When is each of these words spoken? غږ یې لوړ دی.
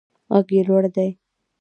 غږ 0.33 0.47
یې 0.55 0.61
لوړ 0.67 0.83
دی. 0.95 1.09